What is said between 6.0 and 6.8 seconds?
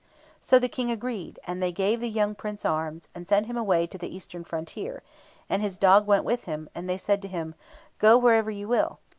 went with him,